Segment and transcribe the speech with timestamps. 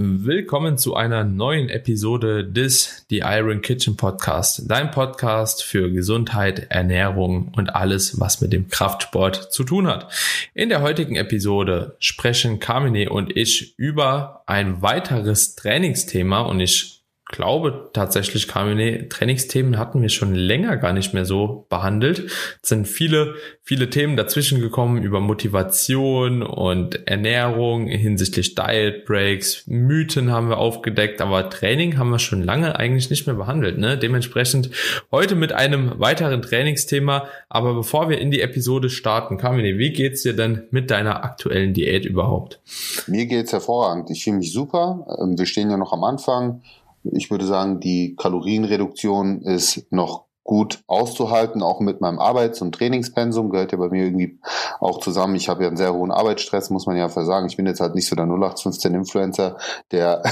[0.00, 7.52] Willkommen zu einer neuen Episode des The Iron Kitchen Podcast, dein Podcast für Gesundheit, Ernährung
[7.56, 10.08] und alles, was mit dem Kraftsport zu tun hat.
[10.54, 16.97] In der heutigen Episode sprechen Carmine und ich über ein weiteres Trainingsthema und ich
[17.28, 22.30] glaube tatsächlich, Carmine, Trainingsthemen hatten wir schon länger gar nicht mehr so behandelt.
[22.62, 30.32] Es sind viele, viele Themen dazwischen gekommen über Motivation und Ernährung hinsichtlich Diet Breaks, Mythen
[30.32, 33.78] haben wir aufgedeckt, aber Training haben wir schon lange eigentlich nicht mehr behandelt.
[33.78, 33.98] Ne?
[33.98, 34.70] Dementsprechend
[35.12, 37.28] heute mit einem weiteren Trainingsthema.
[37.48, 41.74] Aber bevor wir in die Episode starten, Carmine, wie geht's dir denn mit deiner aktuellen
[41.74, 42.60] Diät überhaupt?
[43.06, 44.10] Mir geht's hervorragend.
[44.10, 45.18] Ich fühle mich super.
[45.20, 46.62] Ähm, wir stehen ja noch am Anfang
[47.04, 53.50] ich würde sagen, die Kalorienreduktion ist noch gut auszuhalten, auch mit meinem Arbeits- und Trainingspensum,
[53.50, 54.40] gehört ja bei mir irgendwie
[54.80, 55.34] auch zusammen.
[55.34, 57.48] Ich habe ja einen sehr hohen Arbeitsstress, muss man ja versagen.
[57.48, 59.58] Ich bin jetzt halt nicht so der 0815-Influencer,
[59.92, 60.22] der,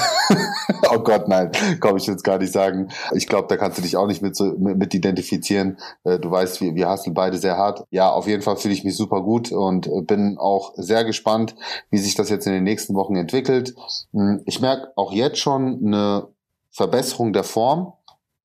[0.91, 2.89] oh Gott, nein, kann ich jetzt gar nicht sagen.
[3.13, 5.77] Ich glaube, da kannst du dich auch nicht mit, so, mit, mit identifizieren.
[6.05, 7.85] Äh, du weißt, wir, wir hasseln beide sehr hart.
[7.91, 11.57] Ja, auf jeden Fall fühle ich mich super gut und bin auch sehr gespannt,
[11.91, 13.75] wie sich das jetzt in den nächsten Wochen entwickelt.
[14.15, 16.29] Hm, ich merke auch jetzt schon eine
[16.77, 17.95] Verbesserung der Form.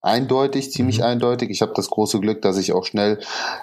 [0.03, 1.03] Eindeutig, ziemlich mhm.
[1.03, 1.51] eindeutig.
[1.51, 3.19] Ich habe das große Glück, dass ich auch schnell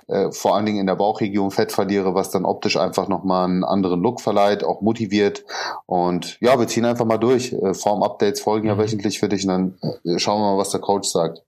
[0.06, 3.64] äh, vor allen Dingen in der Bauchregion Fett verliere, was dann optisch einfach nochmal einen
[3.64, 5.44] anderen Look verleiht, auch motiviert.
[5.86, 7.52] Und ja, wir ziehen einfach mal durch.
[7.54, 8.74] Äh, Form-Updates folgen mhm.
[8.74, 11.42] ja wöchentlich für dich und dann äh, schauen wir mal, was der Coach sagt.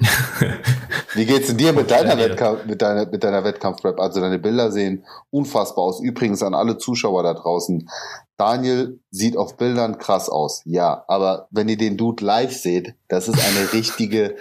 [1.14, 3.98] Wie geht's denn dir mit deiner Wettkampf, mit deiner, mit deiner Wettkampfprep?
[3.98, 6.00] Also deine Bilder sehen unfassbar aus.
[6.00, 7.88] Übrigens an alle Zuschauer da draußen.
[8.36, 10.62] Daniel sieht auf Bildern krass aus.
[10.64, 14.36] Ja, aber wenn ihr den Dude live seht, das ist eine richtige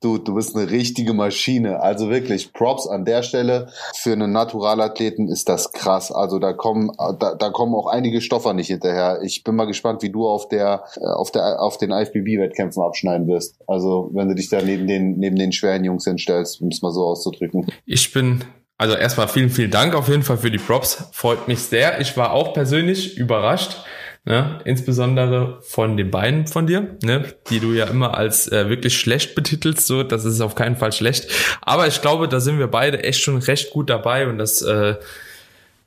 [0.00, 1.80] Du, du bist eine richtige Maschine.
[1.80, 3.68] Also wirklich, Props an der Stelle.
[3.96, 6.12] Für einen Naturalathleten ist das krass.
[6.12, 9.20] Also da kommen, da, da kommen auch einige Stoffer nicht hinterher.
[9.24, 13.26] Ich bin mal gespannt, wie du auf der, äh, auf der, auf den IFBB-Wettkämpfen abschneiden
[13.26, 13.56] wirst.
[13.66, 16.92] Also wenn du dich da neben den, neben den schweren Jungs hinstellst, um es mal
[16.92, 17.66] so auszudrücken.
[17.84, 18.44] Ich bin
[18.76, 21.08] also erstmal vielen, vielen Dank auf jeden Fall für die Props.
[21.10, 22.00] Freut mich sehr.
[22.00, 23.78] Ich war auch persönlich überrascht
[24.28, 24.60] ne?
[24.64, 27.24] insbesondere von den Beinen von dir, ne?
[27.50, 30.92] die du ja immer als äh, wirklich schlecht betitelst, so, das ist auf keinen Fall
[30.92, 31.30] schlecht.
[31.62, 34.96] Aber ich glaube, da sind wir beide echt schon recht gut dabei und das, äh,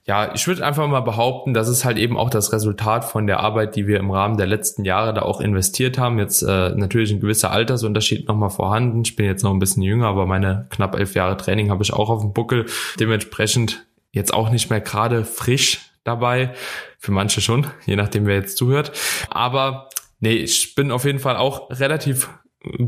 [0.06, 3.40] ja, ich würde einfach mal behaupten, das ist halt eben auch das Resultat von der
[3.40, 6.18] Arbeit, die wir im Rahmen der letzten Jahre da auch investiert haben.
[6.18, 9.03] Jetzt äh, natürlich ein gewisser Altersunterschied nochmal vorhanden.
[9.06, 11.94] Ich bin jetzt noch ein bisschen jünger, aber meine knapp elf Jahre Training habe ich
[11.94, 12.66] auch auf dem Buckel.
[13.00, 16.56] Dementsprechend jetzt auch nicht mehr gerade frisch dabei.
[17.02, 18.92] Für manche schon, je nachdem wer jetzt zuhört.
[19.32, 19.90] Aber
[20.20, 22.30] nee, ich bin auf jeden Fall auch relativ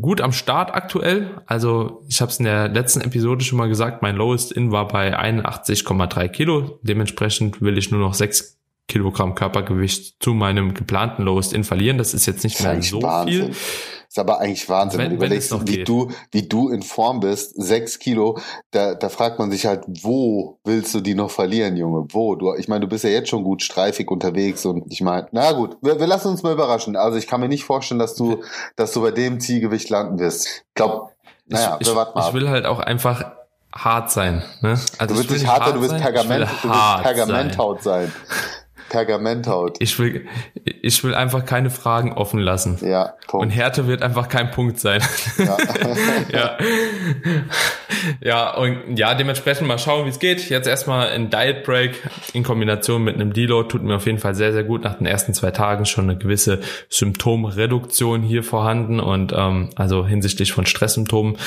[0.02, 1.42] gut am Start aktuell.
[1.48, 4.88] Also ich habe es in der letzten Episode schon mal gesagt, mein Lowest In war
[4.88, 6.80] bei 81,3 Kilo.
[6.84, 11.98] Dementsprechend will ich nur noch 6 Kilogramm Körpergewicht zu meinem geplanten Lowest In verlieren.
[11.98, 13.54] Das ist jetzt nicht mehr so Wahnsinn.
[13.54, 13.56] viel.
[14.14, 15.90] Ist aber eigentlich Wahnsinn, wenn, wenn du überlegst, wie geht.
[15.90, 18.38] du, wie du in Form bist, sechs Kilo,
[18.70, 22.06] da, da fragt man sich halt, wo willst du die noch verlieren, Junge?
[22.12, 22.36] Wo?
[22.36, 25.54] Du, ich meine, du bist ja jetzt schon gut streifig unterwegs und ich meine, na
[25.54, 26.96] gut, wir, wir lassen uns mal überraschen.
[26.96, 28.44] Also ich kann mir nicht vorstellen, dass du,
[28.76, 30.46] dass du bei dem Zielgewicht landen wirst.
[30.46, 31.10] Ich glaube,
[31.48, 32.28] naja, ich, wir warten mal.
[32.28, 33.32] Ich will halt auch einfach
[33.74, 34.44] hart sein.
[34.62, 34.80] Ne?
[35.00, 38.14] Also du bist nicht hart, du bist Pergament, du willst Pergamenthaut sein.
[38.94, 39.78] Pergamenthaut.
[39.80, 40.28] Ich will,
[40.64, 42.78] ich will einfach keine Fragen offen lassen.
[42.82, 43.48] Ja, Punkt.
[43.48, 45.02] Und Härte wird einfach kein Punkt sein.
[45.40, 45.58] Ja.
[46.32, 46.58] ja.
[48.22, 50.48] ja, und ja, dementsprechend mal schauen, wie es geht.
[50.48, 54.36] Jetzt erstmal ein Diet Break in Kombination mit einem Deload tut mir auf jeden Fall
[54.36, 54.84] sehr, sehr gut.
[54.84, 56.60] Nach den ersten zwei Tagen schon eine gewisse
[56.90, 61.38] Symptomreduktion hier vorhanden und ähm, also hinsichtlich von Stresssymptomen.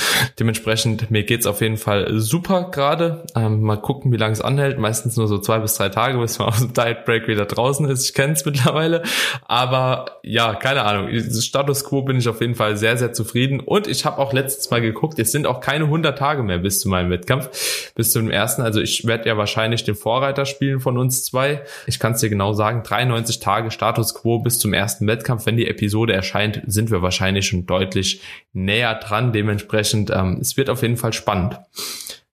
[0.41, 3.23] Dementsprechend, mir geht's auf jeden Fall super gerade.
[3.37, 4.81] Ähm, mal gucken, wie lange es anhält.
[4.81, 7.47] Meistens nur so zwei bis drei Tage, bis man aus dem Diet Break wieder wieder
[7.47, 8.05] draußen ist.
[8.05, 9.03] Ich kenne es mittlerweile.
[9.47, 11.09] Aber ja, keine Ahnung.
[11.41, 13.61] Status quo bin ich auf jeden Fall sehr, sehr zufrieden.
[13.61, 16.81] Und ich habe auch letztes Mal geguckt, es sind auch keine 100 Tage mehr bis
[16.81, 18.63] zu meinem Wettkampf, bis zum ersten.
[18.63, 21.63] Also ich werde ja wahrscheinlich den Vorreiter spielen von uns zwei.
[21.87, 25.47] Ich kann es dir genau sagen, 93 Tage Status quo bis zum ersten Wettkampf.
[25.47, 28.23] Wenn die Episode erscheint, sind wir wahrscheinlich schon deutlich
[28.53, 29.33] näher dran.
[29.33, 31.61] Dementsprechend, ähm, es wird auf jeden Fall spannend.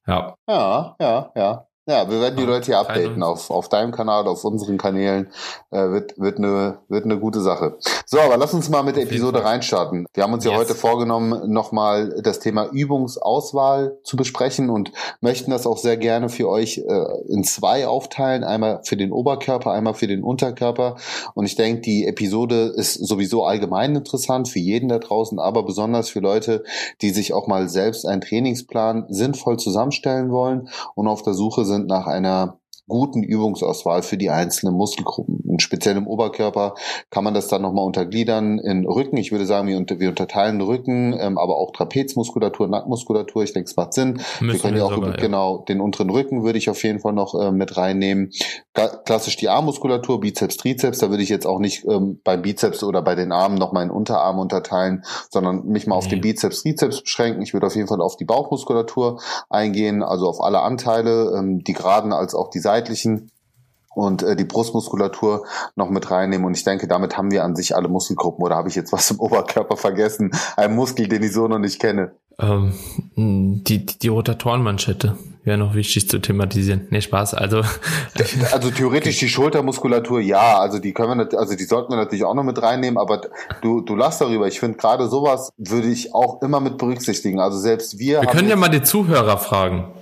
[0.08, 0.36] Ja.
[0.48, 1.68] Ja, ja, ja.
[1.86, 5.28] Ja, wir werden die Leute hier updaten auf, auf deinem Kanal, auf unseren Kanälen.
[5.70, 7.78] Äh, wird, wird, eine, wird eine gute Sache.
[8.06, 10.06] So, aber lass uns mal mit der Episode reinstarten.
[10.14, 10.54] Wir haben uns yes.
[10.54, 16.30] ja heute vorgenommen, nochmal das Thema Übungsauswahl zu besprechen und möchten das auch sehr gerne
[16.30, 18.46] für euch äh, in zwei aufteilen.
[18.46, 20.96] Einmal für den Oberkörper, einmal für den Unterkörper.
[21.34, 26.08] Und ich denke, die Episode ist sowieso allgemein interessant für jeden da draußen, aber besonders
[26.08, 26.64] für Leute,
[27.02, 31.73] die sich auch mal selbst einen Trainingsplan sinnvoll zusammenstellen wollen und auf der Suche sind
[31.74, 35.40] sind nach einer guten Übungsauswahl für die einzelnen Muskelgruppen.
[35.60, 36.76] Speziell im Oberkörper
[37.10, 39.18] kann man das dann nochmal untergliedern in Rücken.
[39.18, 43.44] Ich würde sagen, wir, unter, wir unterteilen Rücken, ähm, aber auch Trapezmuskulatur, Nackenmuskulatur.
[43.44, 44.22] Ich denke, es macht Sinn.
[44.40, 45.66] Müssen wir können ja auch sogar, genau ja.
[45.66, 48.32] den unteren Rücken würde ich auf jeden Fall noch äh, mit reinnehmen.
[48.74, 51.00] Klassisch die Armmuskulatur, Bizeps, Trizeps.
[51.00, 53.92] Da würde ich jetzt auch nicht ähm, beim Bizeps oder bei den Armen noch meinen
[53.92, 56.12] Unterarm unterteilen, sondern mich mal auf mhm.
[56.12, 57.42] den Bizeps, Trizeps beschränken.
[57.42, 61.74] Ich würde auf jeden Fall auf die Bauchmuskulatur eingehen, also auf alle Anteile, ähm, die
[61.74, 63.30] geraden als auch die seitlichen
[63.96, 65.46] und äh, die Brustmuskulatur
[65.76, 66.46] noch mit reinnehmen.
[66.46, 68.44] Und ich denke, damit haben wir an sich alle Muskelgruppen.
[68.44, 70.32] Oder habe ich jetzt was im Oberkörper vergessen?
[70.58, 72.12] Ein Muskel, den ich so noch nicht kenne.
[72.40, 72.74] Ähm,
[73.16, 76.88] die, die Rotatorenmanschette wäre noch wichtig zu thematisieren.
[76.90, 77.36] Nee, Spaß.
[77.36, 77.62] Also,
[78.52, 80.58] also theoretisch die Schultermuskulatur, ja.
[80.58, 82.98] Also die können wir, also die sollten wir natürlich auch noch mit reinnehmen.
[82.98, 83.22] Aber
[83.62, 84.48] du, du lachst darüber.
[84.48, 87.40] Ich finde gerade sowas würde ich auch immer mit berücksichtigen.
[87.40, 88.22] Also selbst wir.
[88.22, 89.94] Wir können ja mal die Zuhörer fragen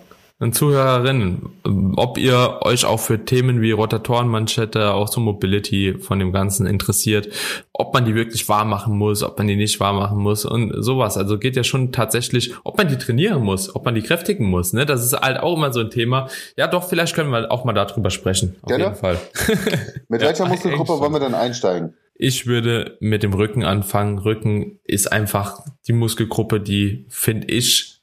[0.41, 6.31] und Zuhörerinnen, ob ihr euch auch für Themen wie Rotatorenmanschette, auch so Mobility von dem
[6.31, 7.29] Ganzen interessiert,
[7.73, 10.73] ob man die wirklich wahr machen muss, ob man die nicht wahr machen muss und
[10.83, 11.15] sowas.
[11.15, 14.73] Also geht ja schon tatsächlich, ob man die trainieren muss, ob man die kräftigen muss.
[14.73, 14.87] Ne?
[14.87, 16.27] Das ist halt auch immer so ein Thema.
[16.57, 18.55] Ja, doch, vielleicht können wir auch mal darüber sprechen.
[18.63, 18.85] Auf Gerne?
[18.85, 19.19] jeden Fall.
[20.09, 21.93] Mit welcher Muskelgruppe wollen wir dann einsteigen?
[22.15, 24.19] Ich würde mit dem Rücken anfangen.
[24.19, 28.00] Rücken ist einfach die Muskelgruppe, die, finde ich,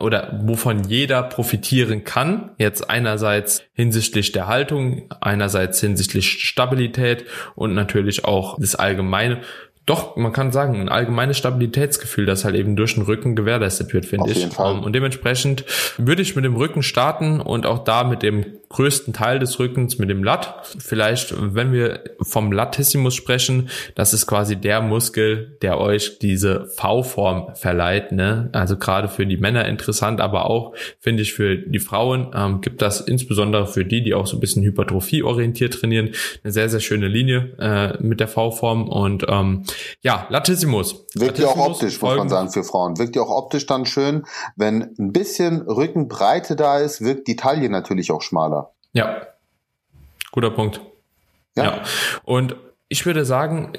[0.00, 2.50] oder wovon jeder profitieren kann.
[2.58, 7.24] Jetzt einerseits hinsichtlich der Haltung, einerseits hinsichtlich Stabilität
[7.54, 9.40] und natürlich auch das allgemeine
[9.86, 14.06] doch, man kann sagen, ein allgemeines Stabilitätsgefühl, das halt eben durch den Rücken gewährleistet wird,
[14.06, 14.56] finde ich.
[14.84, 15.64] Und dementsprechend
[15.98, 19.98] würde ich mit dem Rücken starten und auch da mit dem größten Teil des Rückens
[19.98, 20.74] mit dem Lat.
[20.78, 27.56] Vielleicht, wenn wir vom Latissimus sprechen, das ist quasi der Muskel, der euch diese V-Form
[27.56, 28.12] verleiht.
[28.12, 28.48] Ne?
[28.52, 32.80] Also gerade für die Männer interessant, aber auch, finde ich, für die Frauen ähm, gibt
[32.80, 36.10] das insbesondere für die, die auch so ein bisschen hypertrophie-orientiert trainieren,
[36.44, 38.88] eine sehr, sehr schöne Linie äh, mit der V-Form.
[38.88, 39.64] Und ähm,
[40.02, 41.06] ja, Latissimus.
[41.16, 42.98] Wirkt ja auch optisch, muss man sagen, für Frauen.
[42.98, 44.22] Wirkt ja auch optisch dann schön.
[44.54, 48.59] Wenn ein bisschen Rückenbreite da ist, wirkt die Taille natürlich auch schmaler.
[48.92, 49.26] Ja,
[50.32, 50.80] guter Punkt.
[51.56, 51.64] Ja.
[51.64, 51.82] ja.
[52.24, 52.56] Und
[52.92, 53.72] ich würde sagen,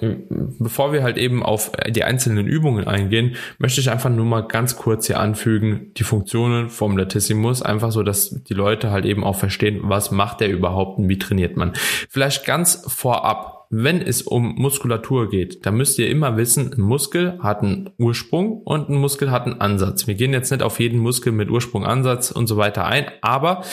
[0.58, 4.78] bevor wir halt eben auf die einzelnen Übungen eingehen, möchte ich einfach nur mal ganz
[4.78, 9.36] kurz hier anfügen, die Funktionen vom Latissimus, einfach so, dass die Leute halt eben auch
[9.36, 11.74] verstehen, was macht der überhaupt und wie trainiert man.
[12.10, 17.38] Vielleicht ganz vorab, wenn es um Muskulatur geht, dann müsst ihr immer wissen, ein Muskel
[17.42, 20.08] hat einen Ursprung und ein Muskel hat einen Ansatz.
[20.08, 23.63] Wir gehen jetzt nicht auf jeden Muskel mit Ursprung, Ansatz und so weiter ein, aber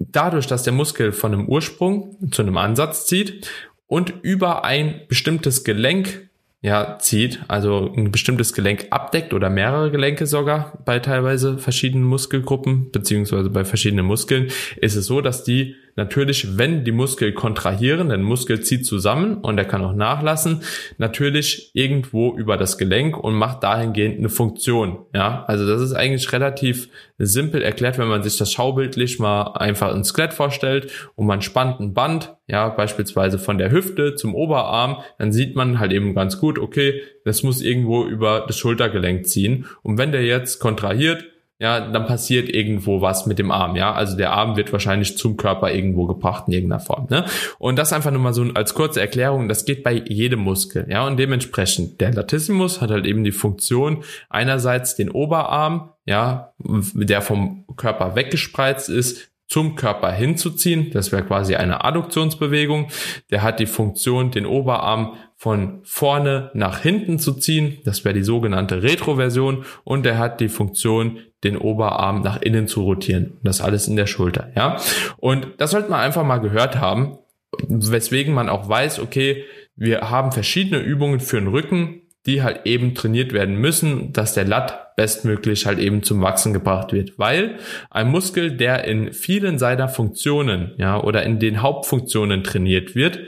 [0.00, 3.48] dadurch, dass der Muskel von einem Ursprung zu einem Ansatz zieht
[3.86, 6.30] und über ein bestimmtes Gelenk
[6.62, 12.90] ja, zieht, also ein bestimmtes Gelenk abdeckt oder mehrere Gelenke sogar bei teilweise verschiedenen Muskelgruppen
[12.90, 18.16] beziehungsweise bei verschiedenen Muskeln, ist es so, dass die natürlich, wenn die Muskel kontrahieren, der
[18.16, 20.62] Muskel zieht zusammen und er kann auch nachlassen,
[20.96, 25.00] natürlich irgendwo über das Gelenk und macht dahingehend eine Funktion.
[25.14, 26.88] Ja, also das ist eigentlich relativ
[27.18, 31.80] simpel erklärt, wenn man sich das schaubildlich mal einfach ins Skelett vorstellt und man spannt
[31.80, 36.38] ein Band, ja, beispielsweise von der Hüfte zum Oberarm, dann sieht man halt eben ganz
[36.38, 39.66] gut, okay, das muss irgendwo über das Schultergelenk ziehen.
[39.82, 41.26] Und wenn der jetzt kontrahiert,
[41.60, 43.92] ja, dann passiert irgendwo was mit dem Arm, ja.
[43.92, 47.26] Also der Arm wird wahrscheinlich zum Körper irgendwo gebracht in irgendeiner Form, ne?
[47.58, 51.06] Und das einfach nur mal so als kurze Erklärung, das geht bei jedem Muskel, ja.
[51.06, 57.66] Und dementsprechend, der Latissimus hat halt eben die Funktion, einerseits den Oberarm, ja, der vom
[57.76, 60.90] Körper weggespreizt ist, zum Körper hinzuziehen.
[60.92, 62.86] Das wäre quasi eine Adduktionsbewegung.
[63.30, 67.78] Der hat die Funktion, den Oberarm von vorne nach hinten zu ziehen.
[67.86, 69.64] Das wäre die sogenannte Retroversion.
[69.84, 73.38] Und er hat die Funktion, den Oberarm nach innen zu rotieren.
[73.42, 74.76] Das alles in der Schulter, ja.
[75.16, 77.16] Und das sollte man einfach mal gehört haben,
[77.68, 79.44] weswegen man auch weiß, okay,
[79.76, 84.44] wir haben verschiedene Übungen für den Rücken, die halt eben trainiert werden müssen, dass der
[84.44, 87.18] Lat bestmöglich halt eben zum Wachsen gebracht wird.
[87.18, 87.56] Weil
[87.88, 93.20] ein Muskel, der in vielen seiner Funktionen, ja, oder in den Hauptfunktionen trainiert wird,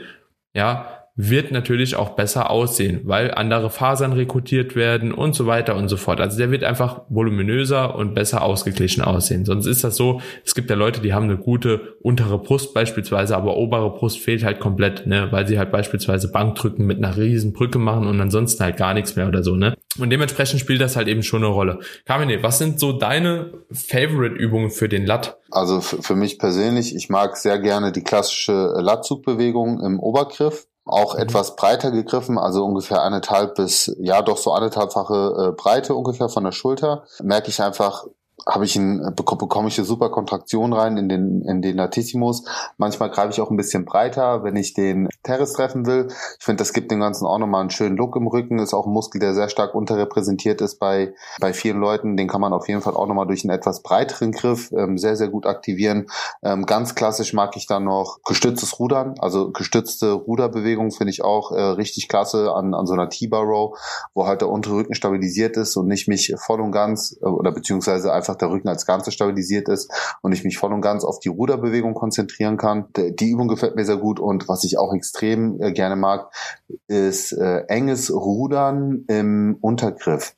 [0.53, 5.87] ja, wird natürlich auch besser aussehen, weil andere Fasern rekrutiert werden und so weiter und
[5.87, 6.19] so fort.
[6.19, 9.45] Also der wird einfach voluminöser und besser ausgeglichen aussehen.
[9.45, 13.37] Sonst ist das so, es gibt ja Leute, die haben eine gute untere Brust beispielsweise,
[13.37, 17.53] aber obere Brust fehlt halt komplett, ne, weil sie halt beispielsweise Bankdrücken mit einer riesen
[17.53, 19.75] Brücke machen und ansonsten halt gar nichts mehr oder so, ne.
[19.99, 21.79] Und dementsprechend spielt das halt eben schon eine Rolle.
[22.05, 25.37] Kamine, was sind so deine Favorite-Übungen für den Lat?
[25.51, 31.21] Also für mich persönlich, ich mag sehr gerne die klassische Latzugbewegung im Obergriff auch mhm.
[31.21, 36.43] etwas breiter gegriffen, also ungefähr eineinhalb bis, ja doch so eineinhalbfache äh, Breite ungefähr von
[36.43, 38.05] der Schulter, merke ich einfach,
[38.45, 42.43] habe ich ein, bekomme ich eine super Kontraktion rein in den, in den Latissimus.
[42.77, 46.07] Manchmal greife ich auch ein bisschen breiter, wenn ich den Terrace treffen will.
[46.39, 48.59] Ich finde, das gibt dem Ganzen auch nochmal einen schönen Look im Rücken.
[48.59, 52.17] Ist auch ein Muskel, der sehr stark unterrepräsentiert ist bei, bei vielen Leuten.
[52.17, 55.15] Den kann man auf jeden Fall auch nochmal durch einen etwas breiteren Griff ähm, sehr,
[55.15, 56.07] sehr gut aktivieren.
[56.41, 59.15] Ähm, ganz klassisch mag ich dann noch gestütztes Rudern.
[59.19, 63.77] Also gestützte Ruderbewegung finde ich auch äh, richtig klasse an, an so einer T-Bar Row,
[64.13, 67.51] wo halt der untere Rücken stabilisiert ist und nicht mich voll und ganz äh, oder
[67.51, 71.19] beziehungsweise einfach der Rücken als Ganze stabilisiert ist und ich mich voll und ganz auf
[71.19, 72.85] die Ruderbewegung konzentrieren kann.
[72.95, 76.31] Die Übung gefällt mir sehr gut und was ich auch extrem äh, gerne mag,
[76.87, 80.35] ist äh, enges Rudern im Untergriff.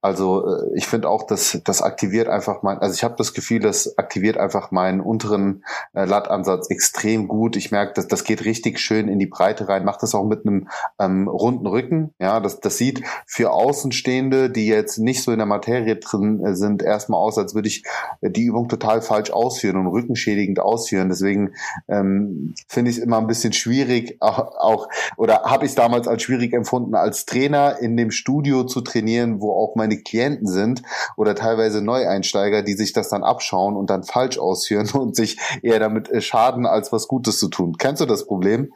[0.00, 3.60] Also äh, ich finde auch, dass das aktiviert einfach mein, also ich habe das Gefühl,
[3.60, 7.56] das aktiviert einfach meinen unteren äh, Lattansatz extrem gut.
[7.56, 9.84] Ich merke, dass das geht richtig schön in die Breite rein.
[9.84, 10.68] Macht das auch mit einem
[10.98, 12.14] ähm, runden Rücken.
[12.18, 16.54] Ja, das, das sieht für Außenstehende, die jetzt nicht so in der Materie drin äh,
[16.54, 17.84] sind, erstmal aus, als würde ich
[18.20, 21.08] äh, die Übung total falsch ausführen und rückenschädigend ausführen.
[21.08, 21.52] Deswegen
[21.88, 26.08] ähm, finde ich es immer ein bisschen schwierig, auch, auch oder habe ich es damals
[26.08, 30.82] als schwierig empfunden, als Trainer in dem Studio zu trainieren, wo auch meine Klienten sind
[31.16, 35.78] oder teilweise Neueinsteiger, die sich das dann abschauen und dann falsch ausführen und sich eher
[35.78, 37.76] damit äh, schaden, als was Gutes zu tun.
[37.78, 38.72] Kennst du das Problem?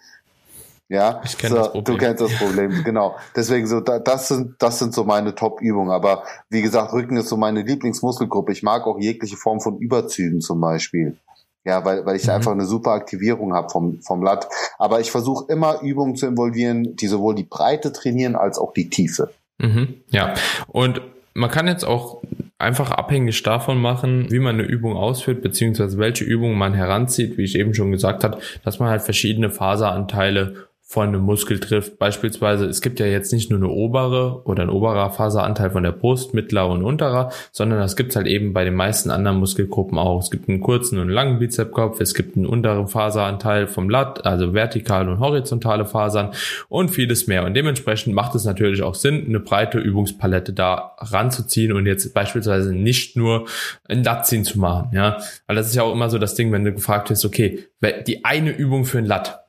[0.91, 1.85] Ja, ich kenn so, das Problem.
[1.85, 3.15] du kennst das Problem, genau.
[3.37, 5.93] Deswegen so, da, das sind, das sind so meine Top-Übungen.
[5.93, 8.51] Aber wie gesagt, Rücken ist so meine Lieblingsmuskelgruppe.
[8.51, 11.17] Ich mag auch jegliche Form von Überzügen zum Beispiel.
[11.65, 12.31] Ja, weil, weil ich mhm.
[12.31, 14.49] einfach eine super Aktivierung habe vom, vom Latt.
[14.79, 18.91] Aber ich versuche immer Übungen zu involvieren, die sowohl die Breite trainieren als auch die
[18.91, 19.31] Tiefe.
[19.61, 20.35] Mhm, ja,
[20.69, 21.03] und
[21.35, 22.23] man kann jetzt auch
[22.59, 27.45] einfach abhängig davon machen, wie man eine Übung ausführt, beziehungsweise welche Übung man heranzieht, wie
[27.45, 32.01] ich eben schon gesagt habe, dass man halt verschiedene Faseranteile von einem Muskel trifft.
[32.01, 35.93] Beispielsweise, es gibt ja jetzt nicht nur eine obere oder ein oberer Faseranteil von der
[35.93, 40.21] Brust, mittlerer und unterer, sondern das gibt's halt eben bei den meisten anderen Muskelgruppen auch.
[40.21, 44.53] Es gibt einen kurzen und langen Bizepskopf, es gibt einen unteren Faseranteil vom Lat, also
[44.53, 46.33] vertikale und horizontale Fasern
[46.69, 47.45] und vieles mehr.
[47.45, 52.75] Und dementsprechend macht es natürlich auch Sinn, eine breite Übungspalette da ranzuziehen und jetzt beispielsweise
[52.75, 53.47] nicht nur
[53.87, 55.19] ein Latziehen zu machen, ja.
[55.47, 58.25] Weil das ist ja auch immer so das Ding, wenn du gefragt wirst, okay, die
[58.25, 59.41] eine Übung für ein Lat,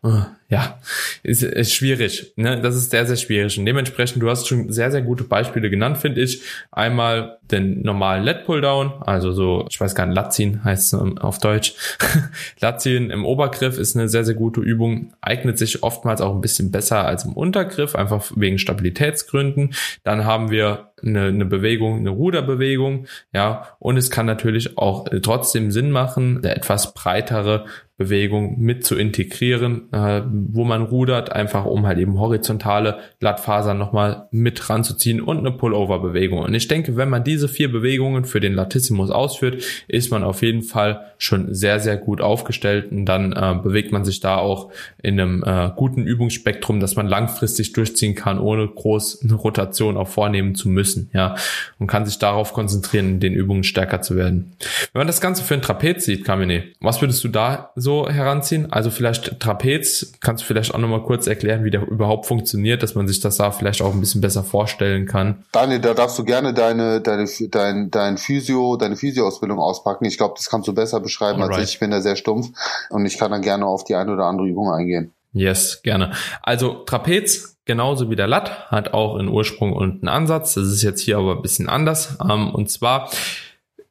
[0.52, 0.80] ja,
[1.24, 2.34] ist, ist schwierig.
[2.36, 2.60] Ne?
[2.60, 3.58] Das ist sehr, sehr schwierig.
[3.58, 6.42] Und dementsprechend, du hast schon sehr, sehr gute Beispiele genannt, finde ich.
[6.72, 11.38] Einmal den normalen Let Pulldown, also so, ich weiß gar nicht, Latziehen heißt es auf
[11.38, 11.76] Deutsch.
[12.60, 16.72] Latziehen im Obergriff ist eine sehr, sehr gute Übung, eignet sich oftmals auch ein bisschen
[16.72, 19.74] besser als im Untergriff, einfach wegen Stabilitätsgründen.
[20.04, 25.72] Dann haben wir eine, eine Bewegung, eine Ruderbewegung, ja, und es kann natürlich auch trotzdem
[25.72, 27.66] Sinn machen, eine etwas breitere
[28.02, 34.28] Bewegung mit zu integrieren, äh, wo man rudert, einfach um halt eben horizontale Glattfasern nochmal
[34.32, 36.40] mit ranzuziehen und eine Pullover-Bewegung.
[36.40, 40.42] Und ich denke, wenn man diese vier Bewegungen für den Latissimus ausführt, ist man auf
[40.42, 44.72] jeden Fall schon sehr, sehr gut aufgestellt und dann äh, bewegt man sich da auch
[45.04, 50.08] in einem äh, guten Übungsspektrum, dass man langfristig durchziehen kann, ohne groß eine Rotation auch
[50.08, 51.36] vornehmen zu müssen, ja,
[51.78, 54.54] und kann sich darauf konzentrieren, in den Übungen stärker zu werden.
[54.94, 58.10] Wenn man das Ganze für ein Trapez sieht, Kamine, was würdest du da so so
[58.10, 58.72] heranziehen?
[58.72, 62.96] Also vielleicht Trapez, kannst du vielleicht auch nochmal kurz erklären, wie der überhaupt funktioniert, dass
[62.96, 65.44] man sich das da vielleicht auch ein bisschen besser vorstellen kann?
[65.52, 70.06] Daniel, da darfst du gerne deine, deine, dein, dein Physio, deine Physioausbildung auspacken.
[70.06, 71.60] Ich glaube, das kannst du besser beschreiben Alright.
[71.60, 71.74] als ich.
[71.76, 72.50] Ich bin da sehr stumpf
[72.90, 75.12] und ich kann dann gerne auf die eine oder andere Übung eingehen.
[75.34, 76.12] Yes, gerne.
[76.42, 80.54] Also Trapez, genauso wie der Lat, hat auch einen Ursprung und einen Ansatz.
[80.54, 82.18] Das ist jetzt hier aber ein bisschen anders.
[82.22, 83.10] Ähm, und zwar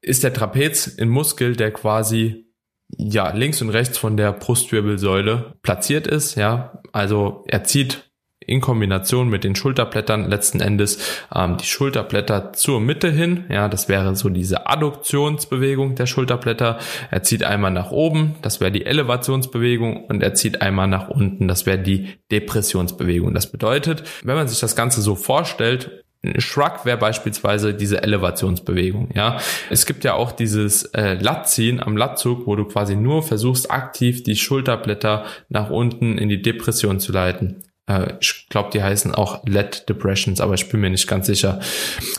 [0.01, 2.50] ist der Trapez ein Muskel, der quasi
[2.97, 6.81] ja, links und rechts von der Brustwirbelsäule platziert ist, ja.
[6.93, 8.11] Also er zieht
[8.51, 10.99] in Kombination mit den Schulterblättern letzten Endes
[11.33, 13.45] ähm, die Schulterblätter zur Mitte hin.
[13.49, 16.79] Ja, das wäre so diese Adduktionsbewegung der Schulterblätter.
[17.11, 21.47] Er zieht einmal nach oben, das wäre die Elevationsbewegung und er zieht einmal nach unten,
[21.47, 23.35] das wäre die Depressionsbewegung.
[23.35, 26.05] Das bedeutet, wenn man sich das Ganze so vorstellt,
[26.39, 29.39] Shrug wäre beispielsweise diese Elevationsbewegung, ja.
[29.71, 34.23] Es gibt ja auch dieses äh, Latziehen am Lattzug, wo du quasi nur versuchst, aktiv
[34.23, 37.65] die Schulterblätter nach unten in die Depression zu leiten.
[37.87, 41.61] Äh, ich glaube, die heißen auch Let Depressions, aber ich bin mir nicht ganz sicher.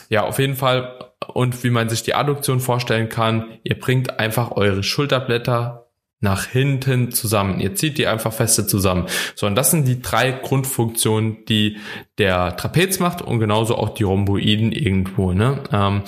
[0.10, 1.12] Ja, auf jeden Fall.
[1.28, 5.91] Und wie man sich die Adduktion vorstellen kann, ihr bringt einfach eure Schulterblätter
[6.22, 7.60] nach hinten zusammen.
[7.60, 9.08] Ihr zieht die einfach feste zusammen.
[9.36, 11.78] So, und das sind die drei Grundfunktionen, die
[12.20, 15.34] der Trapez macht und genauso auch die Rhomboiden irgendwo.
[15.34, 15.64] Ne?
[15.74, 16.04] Ähm,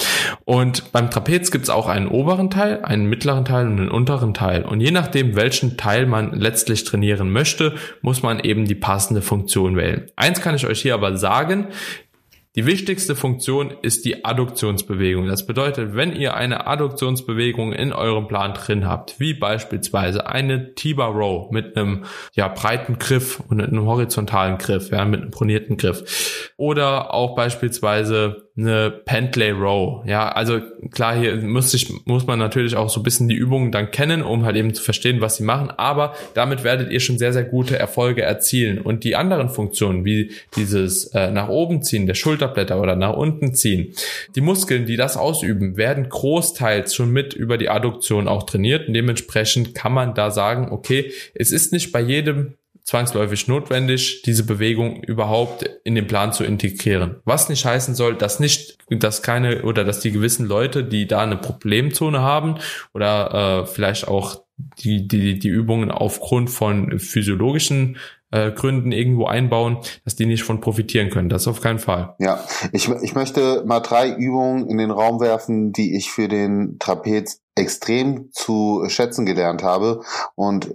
[0.46, 4.36] und beim Trapez gibt es auch einen oberen Teil, einen mittleren Teil und einen unteren
[4.36, 4.64] Teil.
[4.64, 9.76] Und je nachdem, welchen Teil man letztlich trainieren möchte, muss man eben die passende Funktion
[9.76, 10.12] wählen.
[10.16, 11.70] Eins kann ich euch hier aber sagen,
[12.56, 15.28] Die wichtigste Funktion ist die Adduktionsbewegung.
[15.28, 21.10] Das bedeutet, wenn ihr eine Adduktionsbewegung in eurem Plan drin habt, wie beispielsweise eine T-Bar
[21.10, 26.54] Row mit einem ja, breiten Griff und einem horizontalen Griff, ja, mit einem pronierten Griff,
[26.56, 30.06] oder auch beispielsweise eine Pentley Row.
[30.06, 33.72] Ja, also klar, hier muss, ich, muss man natürlich auch so ein bisschen die Übungen
[33.72, 37.18] dann kennen, um halt eben zu verstehen, was sie machen, aber damit werdet ihr schon
[37.18, 38.78] sehr, sehr gute Erfolge erzielen.
[38.78, 43.56] Und die anderen Funktionen, wie dieses äh, nach oben ziehen der Schulterblätter oder nach unten
[43.56, 43.94] ziehen,
[44.36, 48.94] die Muskeln, die das ausüben, werden großteils schon mit über die Adduktion auch trainiert und
[48.94, 52.54] dementsprechend kann man da sagen, okay, es ist nicht bei jedem
[52.84, 57.22] zwangsläufig notwendig, diese Bewegung überhaupt in den Plan zu integrieren.
[57.26, 61.22] Was nicht heißen soll, dass nicht, dass keine oder dass die gewissen Leute, die da
[61.22, 62.56] eine Problemzone haben
[62.94, 64.44] oder äh, vielleicht auch
[64.80, 67.98] die, die, die Übungen aufgrund von physiologischen
[68.32, 71.30] äh, Gründen irgendwo einbauen, dass die nicht von profitieren können.
[71.30, 72.16] Das auf keinen Fall.
[72.20, 76.78] Ja, ich, ich möchte mal drei Übungen in den Raum werfen, die ich für den
[76.80, 80.02] Trapez extrem zu schätzen gelernt habe
[80.36, 80.72] und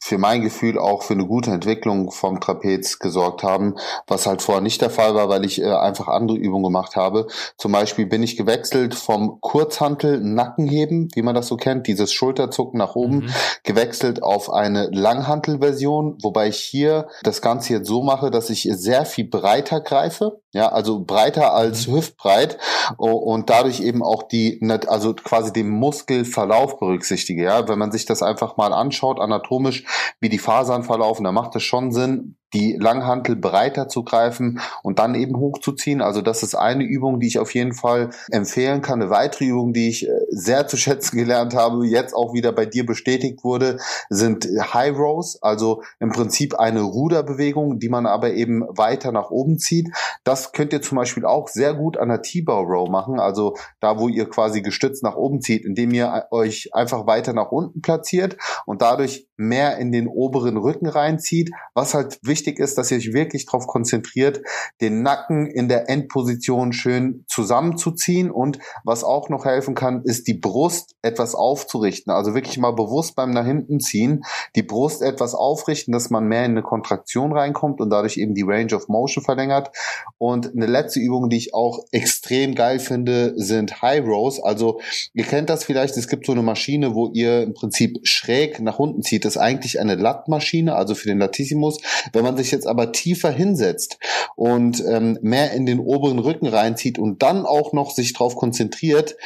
[0.00, 3.76] für mein Gefühl auch für eine gute Entwicklung vom Trapez gesorgt haben,
[4.08, 7.28] was halt vorher nicht der Fall war, weil ich äh, einfach andere Übungen gemacht habe.
[7.56, 12.78] Zum Beispiel bin ich gewechselt vom Kurzhantel Nackenheben, wie man das so kennt, dieses Schulterzucken
[12.78, 13.30] nach oben, mhm.
[13.62, 19.04] gewechselt auf eine Langhantelversion, wobei ich hier das Ganze jetzt so mache, dass ich sehr
[19.04, 21.96] viel breiter greife, ja, also breiter als mhm.
[21.96, 22.58] hüftbreit
[22.98, 28.22] und dadurch eben auch die, also quasi den Muskelverlauf berücksichtige, ja, wenn man sich das
[28.22, 29.84] einfach mal anschaut, anatomisch,
[30.20, 34.98] wie die Fasern verlaufen, da macht es schon Sinn, die Langhantel breiter zu greifen und
[34.98, 36.02] dann eben hochzuziehen.
[36.02, 39.00] Also das ist eine Übung, die ich auf jeden Fall empfehlen kann.
[39.00, 42.66] Eine weitere Übung, die ich äh, sehr zu schätzen gelernt habe, jetzt auch wieder bei
[42.66, 43.78] dir bestätigt wurde,
[44.08, 49.58] sind High Rows, also im Prinzip eine Ruderbewegung, die man aber eben weiter nach oben
[49.58, 49.88] zieht.
[50.24, 53.98] Das könnt ihr zum Beispiel auch sehr gut an der T-Bar Row machen, also da,
[53.98, 58.36] wo ihr quasi gestützt nach oben zieht, indem ihr euch einfach weiter nach unten platziert
[58.66, 63.12] und dadurch mehr in den oberen Rücken reinzieht, was halt wichtig ist, dass ihr euch
[63.12, 64.40] wirklich darauf konzentriert,
[64.80, 68.30] den Nacken in der Endposition schön zusammenzuziehen.
[68.30, 73.14] Und was auch noch helfen kann, ist die Brust etwas aufzurichten, also wirklich mal bewusst
[73.14, 74.24] beim nach hinten ziehen,
[74.56, 78.42] die Brust etwas aufrichten, dass man mehr in eine Kontraktion reinkommt und dadurch eben die
[78.42, 79.70] Range of Motion verlängert.
[80.18, 84.80] Und eine letzte Übung, die ich auch extrem geil finde, sind High Rows, also
[85.14, 88.78] ihr kennt das vielleicht, es gibt so eine Maschine, wo ihr im Prinzip schräg nach
[88.78, 91.78] unten zieht, ist eigentlich eine Lattmaschine, also für den Latissimus.
[92.12, 93.98] Wenn man sich jetzt aber tiefer hinsetzt
[94.36, 99.16] und ähm, mehr in den oberen Rücken reinzieht und dann auch noch sich darauf konzentriert,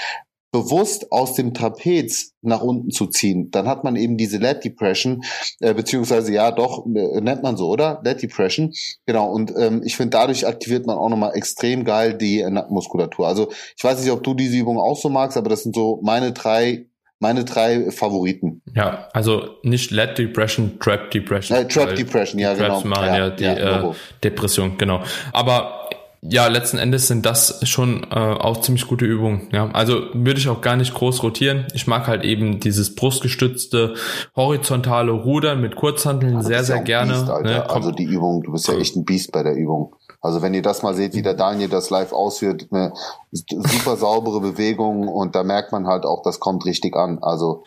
[0.53, 5.23] bewusst aus dem Trapez nach unten zu ziehen, dann hat man eben diese Lat Depression,
[5.61, 8.01] äh, beziehungsweise ja doch, äh, nennt man so, oder?
[8.05, 8.73] Lat Depression.
[9.05, 13.27] Genau, und ähm, ich finde, dadurch aktiviert man auch nochmal extrem geil die äh, Nackenmuskulatur.
[13.27, 16.01] Also ich weiß nicht, ob du diese Übung auch so magst, aber das sind so
[16.03, 16.87] meine drei
[17.18, 18.62] meine drei Favoriten.
[18.74, 21.59] Ja, also nicht Let Depression, Trap Depression.
[21.59, 22.83] Äh, Trap Depression, ja, genau.
[22.83, 25.02] machen ja, ja die ja, äh, Depression, genau.
[25.33, 25.88] Aber
[26.22, 29.48] ja, letzten Endes sind das schon äh, auch ziemlich gute Übungen.
[29.52, 31.66] Ja, also würde ich auch gar nicht groß rotieren.
[31.74, 33.94] Ich mag halt eben dieses brustgestützte
[34.35, 37.12] horizontale Rudern mit Kurzhanteln sehr, sehr gerne.
[37.12, 37.70] Beast, ne?
[37.70, 39.94] Also die Übung, du bist ja echt ein Biest bei der Übung.
[40.20, 42.92] Also wenn ihr das mal seht, wie der Daniel das live ausführt, eine
[43.33, 47.18] super saubere Bewegung und da merkt man halt auch, das kommt richtig an.
[47.22, 47.64] Also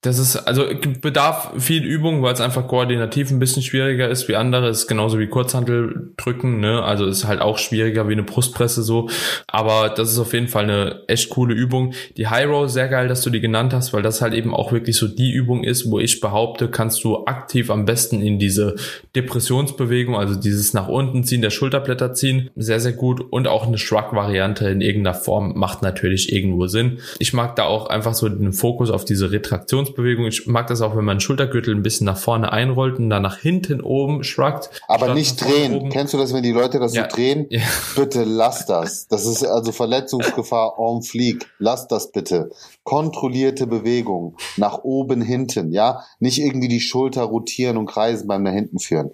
[0.00, 0.64] das ist also
[1.00, 4.68] bedarf viel Übung, weil es einfach koordinativ ein bisschen schwieriger ist wie andere.
[4.68, 6.82] Ist genauso wie Kurzhantel drücken, ne?
[6.82, 9.08] Also ist halt auch schwieriger wie eine Brustpresse so.
[9.46, 11.92] Aber das ist auf jeden Fall eine echt coole Übung.
[12.16, 14.72] Die High Row sehr geil, dass du die genannt hast, weil das halt eben auch
[14.72, 18.76] wirklich so die Übung ist, wo ich behaupte, kannst du aktiv am besten in diese
[19.14, 22.50] Depressionsbewegung, also dieses nach unten ziehen der Schulterblätter Blätter ziehen.
[22.54, 23.20] Sehr, sehr gut.
[23.32, 27.00] Und auch eine Shrug-Variante in irgendeiner Form macht natürlich irgendwo Sinn.
[27.18, 30.26] Ich mag da auch einfach so den Fokus auf diese Retraktionsbewegung.
[30.26, 33.38] Ich mag das auch, wenn man Schultergürtel ein bisschen nach vorne einrollt und dann nach
[33.38, 34.70] hinten oben shrugt.
[34.86, 35.74] Aber nicht drehen.
[35.74, 35.90] Oben.
[35.90, 37.08] Kennst du das, wenn die Leute das ja.
[37.08, 37.46] so drehen?
[37.50, 37.60] Ja.
[37.96, 39.08] Bitte lass das.
[39.08, 41.48] Das ist also Verletzungsgefahr en flieg.
[41.58, 42.50] Lass das bitte.
[42.84, 44.36] Kontrollierte Bewegung.
[44.56, 45.72] Nach oben, hinten.
[45.72, 49.10] Ja, nicht irgendwie die Schulter rotieren und kreisen beim nach hinten führen.